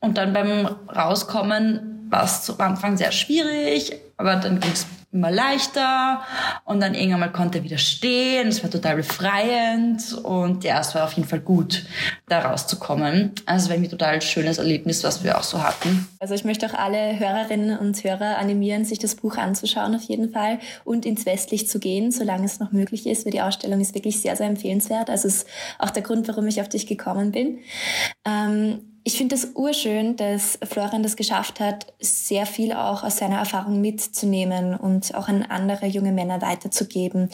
Und 0.00 0.16
dann 0.16 0.32
beim 0.32 0.66
Rauskommen 0.88 1.95
war 2.08 2.24
es 2.24 2.48
am 2.50 2.60
Anfang 2.60 2.96
sehr 2.96 3.12
schwierig, 3.12 3.92
aber 4.16 4.36
dann 4.36 4.60
ging 4.60 4.72
es 4.72 4.86
immer 5.16 5.30
leichter 5.30 6.20
und 6.64 6.80
dann 6.80 6.94
irgendwann 6.94 7.20
mal 7.20 7.32
konnte 7.32 7.58
er 7.58 7.64
wieder 7.64 7.78
stehen. 7.78 8.48
Es 8.48 8.62
war 8.62 8.70
total 8.70 8.96
befreiend 8.96 10.12
und 10.22 10.62
ja, 10.62 10.80
es 10.80 10.94
war 10.94 11.04
auf 11.04 11.12
jeden 11.14 11.28
Fall 11.28 11.40
gut, 11.40 11.86
da 12.28 12.40
rauszukommen. 12.40 13.32
Also 13.46 13.64
es 13.64 13.70
war 13.70 13.76
ein 13.76 13.90
total 13.90 14.20
schönes 14.20 14.58
Erlebnis, 14.58 15.02
was 15.04 15.24
wir 15.24 15.38
auch 15.38 15.42
so 15.42 15.62
hatten. 15.62 16.06
Also 16.20 16.34
ich 16.34 16.44
möchte 16.44 16.66
auch 16.66 16.74
alle 16.74 17.18
Hörerinnen 17.18 17.78
und 17.78 18.02
Hörer 18.04 18.36
animieren, 18.38 18.84
sich 18.84 18.98
das 18.98 19.14
Buch 19.14 19.36
anzuschauen 19.36 19.94
auf 19.94 20.02
jeden 20.02 20.30
Fall 20.30 20.58
und 20.84 21.06
ins 21.06 21.24
Westlich 21.24 21.68
zu 21.68 21.78
gehen, 21.78 22.12
solange 22.12 22.44
es 22.44 22.60
noch 22.60 22.72
möglich 22.72 23.06
ist, 23.06 23.24
weil 23.24 23.32
die 23.32 23.40
Ausstellung 23.40 23.80
ist 23.80 23.94
wirklich 23.94 24.20
sehr, 24.20 24.36
sehr 24.36 24.48
empfehlenswert. 24.48 25.08
Also 25.08 25.28
es 25.28 25.36
ist 25.36 25.48
auch 25.78 25.90
der 25.90 26.02
Grund, 26.02 26.28
warum 26.28 26.46
ich 26.46 26.60
auf 26.60 26.68
dich 26.68 26.86
gekommen 26.86 27.32
bin. 27.32 27.58
Ähm, 28.26 28.95
ich 29.06 29.16
finde 29.16 29.36
es 29.36 29.52
urschön, 29.54 30.16
dass 30.16 30.58
Florian 30.64 31.04
das 31.04 31.14
geschafft 31.14 31.60
hat, 31.60 31.94
sehr 32.00 32.44
viel 32.44 32.72
auch 32.72 33.04
aus 33.04 33.18
seiner 33.18 33.38
Erfahrung 33.38 33.80
mitzunehmen 33.80 34.74
und 34.74 35.14
auch 35.14 35.28
an 35.28 35.44
andere 35.44 35.86
junge 35.86 36.10
Männer 36.10 36.42
weiterzugeben. 36.42 37.30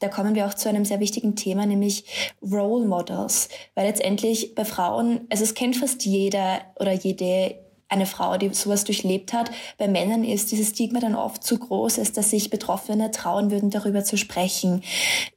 Da 0.00 0.08
kommen 0.08 0.34
wir 0.34 0.44
auch 0.44 0.52
zu 0.52 0.68
einem 0.68 0.84
sehr 0.84 1.00
wichtigen 1.00 1.34
Thema, 1.34 1.64
nämlich 1.64 2.04
Role 2.42 2.84
Models. 2.84 3.48
Weil 3.74 3.86
letztendlich 3.86 4.54
bei 4.54 4.66
Frauen, 4.66 5.22
also 5.30 5.44
es 5.44 5.54
kennt 5.54 5.78
fast 5.78 6.04
jeder 6.04 6.60
oder 6.78 6.92
jede 6.92 7.56
eine 7.94 8.06
Frau, 8.06 8.36
die 8.36 8.52
sowas 8.52 8.84
durchlebt 8.84 9.32
hat. 9.32 9.50
Bei 9.78 9.88
Männern 9.88 10.24
ist 10.24 10.50
dieses 10.52 10.70
Stigma 10.70 11.00
dann 11.00 11.14
oft 11.14 11.42
zu 11.42 11.58
groß, 11.58 11.98
als 11.98 12.12
dass 12.12 12.30
sich 12.30 12.50
Betroffene 12.50 13.10
trauen 13.10 13.50
würden, 13.50 13.70
darüber 13.70 14.04
zu 14.04 14.18
sprechen. 14.18 14.82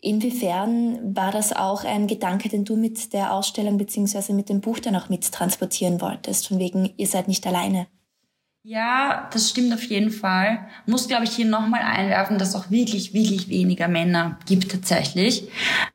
Inwiefern 0.02 1.16
war 1.16 1.32
das 1.32 1.54
auch 1.54 1.84
ein 1.84 2.08
Gedanke, 2.08 2.50
den 2.50 2.66
du 2.66 2.76
mit 2.76 3.14
der 3.14 3.34
Ausstellung 3.34 3.78
beziehungsweise 3.78 4.34
mit 4.34 4.50
dem 4.50 4.62
Buch 4.62 4.80
dann 4.80 4.96
auch 4.96 5.10
mittransportieren 5.10 6.02
wolltest, 6.02 6.48
von 6.48 6.60
wegen, 6.60 6.94
ihr 6.98 7.08
seid 7.08 7.28
nicht 7.28 7.46
alleine? 7.48 7.88
Ja, 8.64 9.30
das 9.32 9.50
stimmt 9.50 9.74
auf 9.74 9.84
jeden 9.84 10.12
Fall. 10.12 10.68
Muss, 10.86 11.08
glaube 11.08 11.24
ich, 11.24 11.32
hier 11.32 11.46
nochmal 11.46 11.84
einwerfen, 11.84 12.38
dass 12.38 12.50
es 12.50 12.56
auch 12.56 12.70
wirklich, 12.70 13.14
wirklich 13.14 13.48
weniger 13.48 13.88
Männer 13.88 14.38
gibt 14.46 14.70
tatsächlich. 14.70 15.48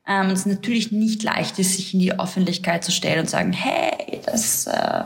Ähm, 0.07 0.31
es 0.31 0.47
natürlich 0.47 0.91
nicht 0.91 1.21
leicht 1.21 1.59
ist, 1.59 1.75
sich 1.75 1.93
in 1.93 1.99
die 1.99 2.19
Öffentlichkeit 2.19 2.83
zu 2.83 2.91
stellen 2.91 3.19
und 3.19 3.29
sagen, 3.29 3.53
hey, 3.53 4.21
das 4.25 4.45
ist 4.45 4.67
äh, 4.67 5.03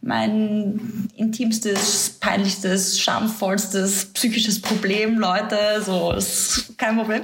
mein 0.00 1.08
intimstes, 1.14 2.16
peinlichstes, 2.20 2.98
schamvollstes 2.98 4.06
psychisches 4.14 4.62
Problem, 4.62 5.18
Leute. 5.18 5.82
So, 5.84 6.12
ist 6.12 6.78
kein 6.78 6.96
Problem. 6.96 7.22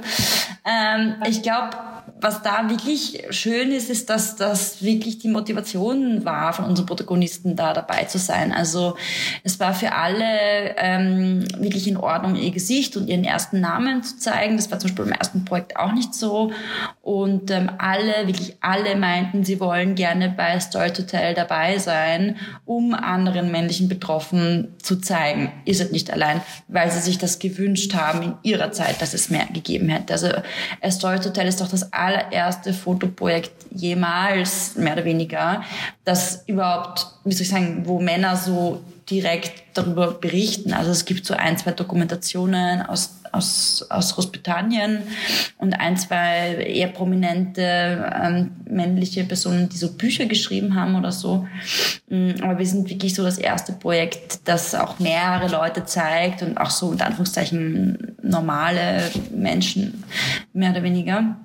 Ähm, 0.63 1.15
ich 1.27 1.41
glaube, 1.41 1.75
was 2.19 2.41
da 2.41 2.69
wirklich 2.69 3.23
schön 3.29 3.71
ist, 3.71 3.89
ist, 3.89 4.09
dass 4.09 4.35
das 4.35 4.81
wirklich 4.81 5.19
die 5.19 5.27
Motivation 5.27 6.25
war, 6.25 6.53
von 6.53 6.65
unseren 6.65 6.85
Protagonisten 6.85 7.55
da 7.55 7.73
dabei 7.73 8.05
zu 8.05 8.17
sein. 8.17 8.51
Also 8.51 8.97
es 9.43 9.59
war 9.59 9.73
für 9.73 9.86
alle 9.87 10.75
ähm, 10.77 11.45
wirklich 11.57 11.87
in 11.87 11.97
Ordnung, 11.97 12.35
ihr 12.35 12.51
Gesicht 12.51 12.97
und 12.97 13.07
ihren 13.07 13.23
ersten 13.23 13.61
Namen 13.61 14.03
zu 14.03 14.17
zeigen. 14.17 14.57
Das 14.57 14.71
war 14.71 14.79
zum 14.79 14.89
Beispiel 14.89 15.05
im 15.05 15.11
ersten 15.11 15.45
Projekt 15.45 15.77
auch 15.77 15.93
nicht 15.93 16.13
so. 16.13 16.51
Und 17.01 17.51
ähm, 17.51 17.71
alle, 17.77 18.27
wirklich 18.27 18.57
alle 18.61 18.95
meinten, 18.95 19.43
sie 19.43 19.59
wollen 19.59 19.95
gerne 19.95 20.29
bei 20.29 20.59
Story 20.59 20.91
to 20.91 21.03
Tell 21.03 21.33
dabei 21.33 21.77
sein, 21.77 22.37
um 22.65 22.93
anderen 22.93 23.51
männlichen 23.51 23.87
Betroffenen 23.87 24.75
zu 24.81 24.97
zeigen. 24.97 25.51
Ihr 25.65 25.75
seid 25.75 25.91
nicht 25.91 26.11
allein, 26.11 26.41
weil 26.67 26.91
sie 26.91 26.99
sich 26.99 27.17
das 27.17 27.39
gewünscht 27.39 27.93
haben 27.93 28.21
in 28.21 28.33
ihrer 28.43 28.71
Zeit, 28.71 29.01
dass 29.01 29.13
es 29.13 29.29
mehr 29.29 29.47
gegeben 29.53 29.89
hätte. 29.89 30.13
Also 30.13 30.29
A 30.81 30.91
Story 30.91 31.19
to 31.19 31.29
Tell 31.29 31.47
ist 31.47 31.61
doch 31.61 31.69
das 31.69 31.93
allererste 31.93 32.73
Fotoprojekt 32.73 33.51
jemals, 33.71 34.75
mehr 34.75 34.93
oder 34.93 35.05
weniger, 35.05 35.63
das 36.03 36.43
überhaupt, 36.47 37.07
wie 37.25 37.33
soll 37.33 37.43
ich 37.43 37.49
sagen, 37.49 37.83
wo 37.85 37.99
Männer 37.99 38.35
so 38.35 38.81
direkt 39.09 39.63
darüber 39.73 40.11
berichten. 40.13 40.73
Also 40.73 40.91
es 40.91 41.05
gibt 41.05 41.25
so 41.25 41.33
ein, 41.33 41.57
zwei 41.57 41.71
Dokumentationen 41.71 42.81
aus, 42.81 43.21
aus, 43.31 43.85
aus 43.89 44.15
Großbritannien 44.15 45.03
und 45.57 45.73
ein, 45.73 45.95
zwei 45.97 46.55
eher 46.55 46.89
prominente 46.89 48.11
ähm, 48.21 48.51
männliche 48.65 49.23
Personen, 49.23 49.69
die 49.69 49.77
so 49.77 49.93
Bücher 49.93 50.25
geschrieben 50.25 50.75
haben 50.75 50.95
oder 50.95 51.11
so. 51.11 51.47
Mm, 52.09 52.31
aber 52.41 52.59
wir 52.59 52.65
sind 52.65 52.89
wirklich 52.89 53.15
so 53.15 53.23
das 53.23 53.37
erste 53.37 53.73
Projekt, 53.73 54.39
das 54.45 54.75
auch 54.75 54.99
mehrere 54.99 55.47
Leute 55.47 55.85
zeigt 55.85 56.41
und 56.41 56.57
auch 56.57 56.71
so 56.71 56.91
in 56.91 56.99
Anführungszeichen 56.99 58.17
normale 58.21 59.03
Menschen, 59.33 60.03
mehr 60.53 60.71
oder 60.71 60.83
weniger. 60.83 61.37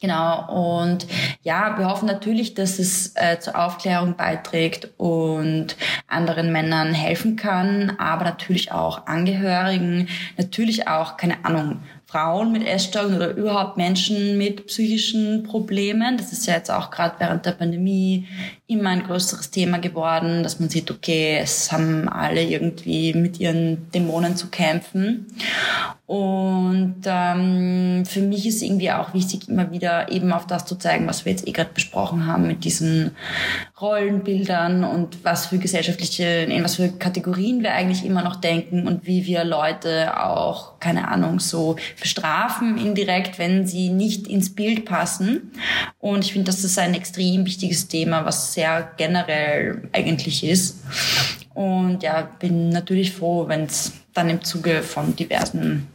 Genau, 0.00 0.84
und 0.84 1.08
ja, 1.42 1.76
wir 1.76 1.88
hoffen 1.88 2.06
natürlich, 2.06 2.54
dass 2.54 2.78
es 2.78 3.16
äh, 3.16 3.40
zur 3.40 3.58
Aufklärung 3.58 4.14
beiträgt 4.14 4.90
und 4.96 5.76
anderen 6.06 6.52
Männern 6.52 6.94
helfen 6.94 7.34
kann, 7.34 7.96
aber 7.98 8.24
natürlich 8.24 8.70
auch 8.70 9.08
Angehörigen, 9.08 10.08
natürlich 10.36 10.86
auch, 10.86 11.16
keine 11.16 11.44
Ahnung, 11.44 11.80
Frauen 12.08 12.52
mit 12.52 12.66
Essstörungen 12.66 13.16
oder 13.16 13.34
überhaupt 13.34 13.76
Menschen 13.76 14.38
mit 14.38 14.66
psychischen 14.66 15.42
Problemen. 15.42 16.16
Das 16.16 16.32
ist 16.32 16.46
ja 16.46 16.54
jetzt 16.54 16.70
auch 16.70 16.90
gerade 16.90 17.16
während 17.18 17.44
der 17.44 17.52
Pandemie 17.52 18.26
immer 18.66 18.90
ein 18.90 19.02
größeres 19.02 19.50
Thema 19.50 19.78
geworden, 19.78 20.42
dass 20.42 20.58
man 20.58 20.70
sieht, 20.70 20.90
okay, 20.90 21.38
es 21.42 21.70
haben 21.70 22.08
alle 22.08 22.42
irgendwie 22.42 23.12
mit 23.12 23.40
ihren 23.40 23.90
Dämonen 23.90 24.36
zu 24.36 24.48
kämpfen. 24.48 25.26
Und 26.08 27.02
ähm, 27.04 28.02
für 28.06 28.22
mich 28.22 28.46
ist 28.46 28.62
irgendwie 28.62 28.90
auch 28.90 29.12
wichtig, 29.12 29.46
immer 29.46 29.70
wieder 29.72 30.10
eben 30.10 30.32
auf 30.32 30.46
das 30.46 30.64
zu 30.64 30.76
zeigen, 30.76 31.06
was 31.06 31.26
wir 31.26 31.32
jetzt 31.32 31.46
eh 31.46 31.52
gerade 31.52 31.68
besprochen 31.74 32.24
haben 32.24 32.46
mit 32.46 32.64
diesen 32.64 33.10
Rollenbildern 33.78 34.84
und 34.84 35.22
was 35.22 35.44
für 35.44 35.58
gesellschaftliche, 35.58 36.24
in 36.24 36.64
was 36.64 36.76
für 36.76 36.88
Kategorien 36.88 37.62
wir 37.62 37.74
eigentlich 37.74 38.06
immer 38.06 38.22
noch 38.22 38.36
denken 38.36 38.88
und 38.88 39.06
wie 39.06 39.26
wir 39.26 39.44
Leute 39.44 40.18
auch, 40.18 40.80
keine 40.80 41.08
Ahnung, 41.08 41.40
so 41.40 41.76
bestrafen 42.00 42.78
indirekt, 42.78 43.38
wenn 43.38 43.66
sie 43.66 43.90
nicht 43.90 44.28
ins 44.28 44.54
Bild 44.54 44.86
passen. 44.86 45.52
Und 45.98 46.24
ich 46.24 46.32
finde, 46.32 46.46
das 46.46 46.64
ist 46.64 46.78
ein 46.78 46.94
extrem 46.94 47.44
wichtiges 47.44 47.86
Thema, 47.86 48.24
was 48.24 48.54
sehr 48.54 48.92
generell 48.96 49.82
eigentlich 49.92 50.42
ist. 50.42 50.78
Und 51.52 52.02
ja, 52.02 52.22
bin 52.38 52.70
natürlich 52.70 53.12
froh, 53.12 53.46
wenn 53.46 53.64
es 53.64 53.92
dann 54.14 54.30
im 54.30 54.42
Zuge 54.42 54.82
von 54.82 55.14
diversen 55.14 55.86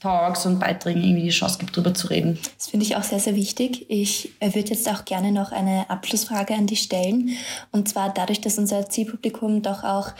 Talks 0.00 0.46
und 0.46 0.60
Beiträgen 0.60 1.02
irgendwie 1.02 1.24
die 1.24 1.30
Chance 1.30 1.58
gibt, 1.58 1.76
darüber 1.76 1.92
zu 1.92 2.06
reden. 2.06 2.38
Das 2.56 2.68
finde 2.68 2.86
ich 2.86 2.94
auch 2.94 3.02
sehr, 3.02 3.18
sehr 3.18 3.34
wichtig. 3.34 3.86
Ich 3.88 4.30
äh, 4.38 4.54
würde 4.54 4.70
jetzt 4.70 4.88
auch 4.88 5.04
gerne 5.04 5.32
noch 5.32 5.50
eine 5.50 5.90
Abschlussfrage 5.90 6.54
an 6.54 6.68
dich 6.68 6.82
stellen. 6.82 7.30
Und 7.72 7.88
zwar 7.88 8.12
dadurch, 8.12 8.40
dass 8.40 8.58
unser 8.58 8.88
Zielpublikum 8.88 9.62
doch 9.62 9.82
auch 9.82 10.10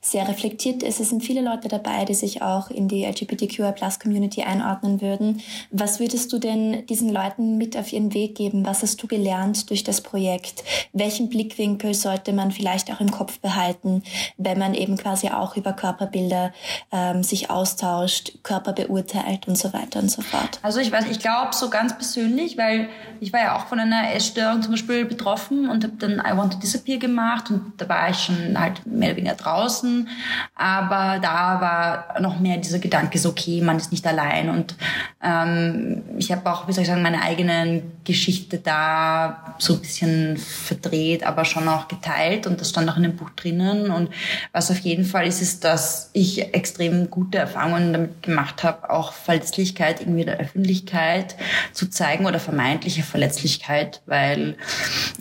sehr 0.00 0.26
reflektiert 0.26 0.82
ist, 0.82 1.00
es 1.00 1.10
sind 1.10 1.22
viele 1.22 1.42
Leute 1.42 1.68
dabei, 1.68 2.06
die 2.06 2.14
sich 2.14 2.40
auch 2.40 2.70
in 2.70 2.88
die 2.88 3.04
LGBTQI-Plus-Community 3.04 4.42
einordnen 4.42 5.02
würden. 5.02 5.42
Was 5.70 6.00
würdest 6.00 6.32
du 6.32 6.38
denn 6.38 6.86
diesen 6.86 7.10
Leuten 7.10 7.58
mit 7.58 7.76
auf 7.76 7.92
ihren 7.92 8.14
Weg 8.14 8.36
geben? 8.36 8.64
Was 8.64 8.82
hast 8.82 9.02
du 9.02 9.06
gelernt 9.06 9.68
durch 9.68 9.84
das 9.84 10.00
Projekt? 10.00 10.64
Welchen 10.94 11.28
Blickwinkel 11.28 11.92
sollte 11.92 12.32
man 12.32 12.52
vielleicht 12.52 12.90
auch 12.90 13.00
im 13.00 13.10
Kopf 13.10 13.38
behalten, 13.40 14.02
wenn 14.38 14.58
man 14.58 14.72
eben 14.72 14.96
quasi 14.96 15.28
auch 15.28 15.58
über 15.58 15.74
Körperbilder 15.74 16.54
ähm, 16.90 17.22
sich 17.22 17.50
austauscht, 17.50 18.38
Körper 18.42 18.72
beurteilt? 18.72 19.25
Verteilt 19.26 19.48
und 19.48 19.58
so 19.58 19.72
weiter 19.72 20.00
und 20.00 20.10
so 20.10 20.22
fort. 20.22 20.58
Also 20.62 20.80
ich 20.80 20.90
weiß, 20.90 21.06
ich 21.10 21.18
glaube 21.18 21.54
so 21.54 21.70
ganz 21.70 21.94
persönlich, 21.94 22.56
weil 22.56 22.88
ich 23.20 23.32
war 23.32 23.40
ja 23.40 23.56
auch 23.56 23.66
von 23.66 23.80
einer 23.80 24.14
Essstörung 24.14 24.62
zum 24.62 24.72
Beispiel 24.72 25.04
betroffen 25.04 25.68
und 25.68 25.84
habe 25.84 25.94
dann 25.98 26.22
I 26.24 26.36
Want 26.36 26.54
to 26.54 26.58
Disappear 26.58 26.98
gemacht 26.98 27.50
und 27.50 27.72
da 27.76 27.88
war 27.88 28.10
ich 28.10 28.18
schon 28.18 28.58
halt 28.58 28.86
mehr 28.86 29.10
oder 29.10 29.16
weniger 29.18 29.34
draußen, 29.34 30.08
aber 30.54 31.18
da 31.20 31.60
war 31.60 32.20
noch 32.20 32.38
mehr 32.38 32.58
dieser 32.58 32.78
Gedanke 32.78 33.18
so, 33.18 33.30
okay, 33.30 33.60
man 33.62 33.76
ist 33.76 33.92
nicht 33.92 34.06
allein 34.06 34.50
und 34.50 34.74
ähm, 35.22 36.02
ich 36.18 36.30
habe 36.32 36.50
auch, 36.50 36.68
wie 36.68 36.72
soll 36.72 36.82
ich 36.82 36.88
sagen, 36.88 37.02
meine 37.02 37.22
eigene 37.22 37.82
Geschichte 38.04 38.58
da 38.58 39.54
so 39.58 39.74
ein 39.74 39.80
bisschen 39.80 40.36
verdreht, 40.36 41.24
aber 41.26 41.44
schon 41.44 41.68
auch 41.68 41.88
geteilt 41.88 42.46
und 42.46 42.60
das 42.60 42.70
stand 42.70 42.90
auch 42.90 42.96
in 42.96 43.02
dem 43.02 43.16
Buch 43.16 43.30
drinnen 43.30 43.90
und 43.90 44.10
was 44.52 44.70
auf 44.70 44.78
jeden 44.80 45.04
Fall 45.04 45.26
ist, 45.26 45.40
ist, 45.40 45.64
dass 45.64 46.10
ich 46.12 46.54
extrem 46.54 47.10
gute 47.10 47.38
Erfahrungen 47.38 47.92
damit 47.92 48.22
gemacht 48.22 48.62
habe, 48.62 48.90
auch 48.90 49.12
Verletzlichkeit 49.16 50.00
irgendwie 50.00 50.24
der 50.24 50.38
Öffentlichkeit 50.38 51.36
zu 51.72 51.88
zeigen 51.90 52.26
oder 52.26 52.40
vermeintliche 52.40 53.02
Verletzlichkeit, 53.02 54.02
weil 54.06 54.56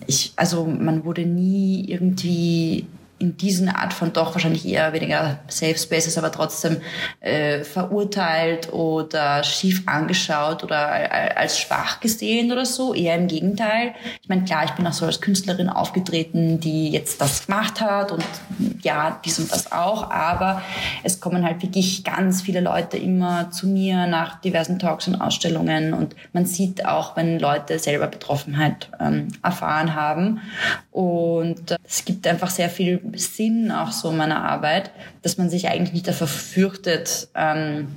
ich, 0.08 0.34
also 0.36 0.66
man 0.66 1.06
wurde 1.06 1.26
nie 1.26 1.86
irgendwie 1.88 2.88
in 3.18 3.38
diesen 3.38 3.70
Art 3.70 3.94
von 3.94 4.12
doch 4.12 4.34
wahrscheinlich 4.34 4.68
eher 4.68 4.92
weniger 4.92 5.40
Safe 5.48 5.78
Spaces, 5.78 6.18
aber 6.18 6.32
trotzdem 6.32 6.78
äh, 7.22 7.64
verurteilt 7.64 8.74
oder 8.74 9.44
schief 9.44 9.84
angeschaut 9.86 10.64
oder 10.64 11.38
als 11.38 11.60
schwach 11.60 12.02
gesehen 12.02 12.52
oder 12.52 12.66
so. 12.66 12.94
Eher 12.94 13.16
im 13.16 13.28
Gegenteil. 13.28 13.94
Ich 14.22 14.28
meine, 14.28 14.44
klar, 14.44 14.66
ich 14.66 14.72
bin 14.72 14.86
auch 14.86 14.94
so 14.94 15.06
als 15.06 15.22
Künstlerin 15.22 15.70
aufgetreten, 15.70 16.60
die 16.60 16.90
jetzt 16.90 17.22
das 17.22 17.46
gemacht 17.46 17.80
hat 17.80 18.12
und 18.12 18.26
ja, 18.82 19.20
dies 19.24 19.40
und 19.40 19.52
das 19.52 19.72
auch, 19.72 20.12
aber 20.12 20.62
es 21.04 21.20
kommen 21.22 21.46
halt 21.46 21.62
wirklich 21.62 22.04
ganz 22.04 22.42
viele 22.42 22.60
Leute 22.60 22.98
immer 22.98 23.50
zu 23.52 23.68
mir 23.68 24.08
nach 24.08 24.42
diversen 24.42 24.78
Talks 24.78 25.08
und 25.08 25.16
Ausstellungen 25.16 25.94
und 25.94 26.16
man 26.34 26.46
sieht 26.46 26.86
auch, 26.86 27.16
wenn 27.16 27.40
Leute 27.40 27.80
selber 27.80 28.08
Betroffenheit 28.08 28.90
ähm, 29.00 29.30
erfahren 29.42 29.96
haben 29.96 30.42
und 30.92 31.72
äh, 31.72 31.78
es 31.84 32.04
gibt 32.04 32.28
einfach 32.28 32.50
sehr 32.50 32.70
viel 32.70 33.00
Sinn 33.16 33.72
auch 33.72 33.92
so 33.92 34.12
meiner 34.12 34.44
Arbeit, 34.44 34.92
dass 35.22 35.38
man 35.38 35.50
sich 35.50 35.68
eigentlich 35.68 35.94
nicht 35.94 36.08
davor 36.08 36.28
fürchtet, 36.28 37.30
ähm, 37.36 37.88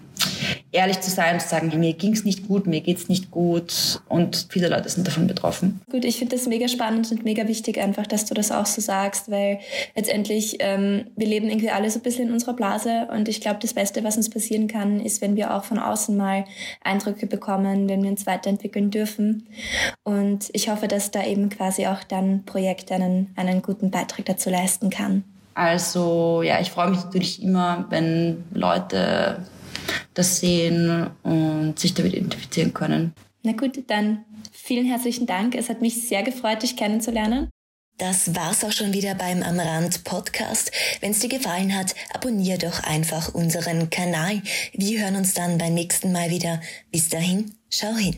ehrlich 0.70 1.00
zu 1.00 1.10
sein 1.10 1.34
und 1.34 1.40
zu 1.40 1.48
sagen, 1.48 1.72
mir 1.78 1.94
ging 1.94 2.12
es 2.12 2.24
nicht 2.24 2.46
gut, 2.46 2.66
mir 2.66 2.80
geht 2.80 2.98
es 2.98 3.08
nicht 3.08 3.30
gut 3.30 4.00
und 4.08 4.48
viele 4.50 4.68
Leute 4.68 4.88
sind 4.88 5.06
davon 5.06 5.26
betroffen. 5.26 5.80
Gut, 5.90 6.04
ich 6.04 6.18
finde 6.18 6.36
das 6.36 6.46
mega 6.46 6.68
spannend 6.68 7.10
und 7.10 7.24
mega 7.24 7.48
wichtig 7.48 7.80
einfach, 7.80 8.06
dass 8.06 8.26
du 8.26 8.34
das 8.34 8.52
auch 8.52 8.66
so 8.66 8.80
sagst, 8.80 9.30
weil 9.30 9.60
letztendlich 9.96 10.56
ähm, 10.60 11.06
wir 11.16 11.26
leben 11.26 11.48
irgendwie 11.48 11.70
alle 11.70 11.90
so 11.90 11.98
ein 11.98 12.02
bisschen 12.02 12.28
in 12.28 12.32
unserer 12.32 12.52
Blase 12.52 13.08
und 13.10 13.28
ich 13.28 13.40
glaube, 13.40 13.60
das 13.62 13.72
Beste, 13.72 14.04
was 14.04 14.16
uns 14.16 14.28
passieren 14.28 14.68
kann, 14.68 15.00
ist, 15.00 15.22
wenn 15.22 15.36
wir 15.36 15.54
auch 15.54 15.64
von 15.64 15.78
außen 15.78 16.16
mal 16.16 16.44
Eindrücke 16.82 17.26
bekommen, 17.26 17.88
wenn 17.88 18.02
wir 18.02 18.10
uns 18.10 18.26
weiterentwickeln 18.26 18.90
dürfen 18.90 19.46
und 20.04 20.50
ich 20.52 20.68
hoffe, 20.68 20.86
dass 20.86 21.10
da 21.10 21.24
eben 21.24 21.48
quasi 21.48 21.86
auch 21.86 22.04
dein 22.04 22.44
Projekt 22.44 22.92
einen, 22.92 23.32
einen 23.36 23.62
guten 23.62 23.90
Beitrag 23.90 24.26
dazu 24.26 24.50
leisten 24.50 24.90
kann. 24.90 25.24
Also 25.54 26.42
ja, 26.42 26.60
ich 26.60 26.70
freue 26.70 26.90
mich 26.90 27.02
natürlich 27.02 27.42
immer, 27.42 27.86
wenn 27.88 28.44
Leute 28.52 29.44
das 30.18 30.40
sehen 30.40 31.08
und 31.22 31.78
sich 31.78 31.94
damit 31.94 32.14
identifizieren 32.14 32.74
können. 32.74 33.12
Na 33.44 33.52
gut, 33.52 33.78
dann 33.86 34.24
vielen 34.52 34.86
herzlichen 34.86 35.26
Dank. 35.26 35.54
Es 35.54 35.68
hat 35.68 35.80
mich 35.80 36.08
sehr 36.08 36.24
gefreut, 36.24 36.62
dich 36.62 36.76
kennenzulernen. 36.76 37.48
Das 37.98 38.34
war's 38.34 38.62
auch 38.64 38.72
schon 38.72 38.92
wieder 38.92 39.14
beim 39.14 39.42
Am 39.42 39.58
Rand 39.58 40.04
Podcast. 40.04 40.70
Wenn 41.00 41.12
es 41.12 41.20
dir 41.20 41.28
gefallen 41.28 41.76
hat, 41.76 41.94
abonnier 42.12 42.58
doch 42.58 42.82
einfach 42.82 43.34
unseren 43.34 43.90
Kanal. 43.90 44.42
Wir 44.72 45.02
hören 45.02 45.16
uns 45.16 45.34
dann 45.34 45.58
beim 45.58 45.74
nächsten 45.74 46.12
Mal 46.12 46.30
wieder. 46.30 46.60
Bis 46.92 47.08
dahin, 47.08 47.54
schau 47.70 47.94
hin. 47.94 48.16